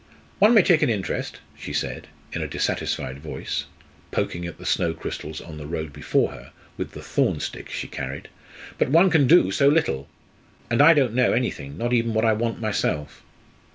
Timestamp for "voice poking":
3.19-4.47